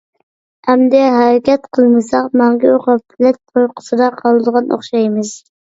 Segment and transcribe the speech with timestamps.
[0.71, 5.39] ئەمدى ھەرىكەت قىلمىساق، مەڭگۈ غەپلەت ئۇيقۇسىدا قالىدىغان ئوخشايمىز!